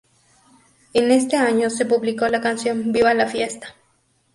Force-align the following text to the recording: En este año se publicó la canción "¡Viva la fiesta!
En 0.93 1.11
este 1.11 1.35
año 1.37 1.69
se 1.69 1.85
publicó 1.85 2.27
la 2.27 2.41
canción 2.41 2.91
"¡Viva 2.91 3.13
la 3.13 3.27
fiesta! 3.27 3.75